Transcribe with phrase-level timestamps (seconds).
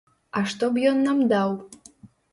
[0.39, 1.53] А што б ён нам даў?